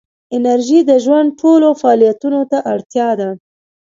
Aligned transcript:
انرژي 0.35 0.79
د 0.89 0.91
ژوند 1.03 1.29
ټولو 1.41 1.67
فعالیتونو 1.81 2.41
ته 2.51 2.57
اړتیا 2.73 3.09
ده. 3.19 3.29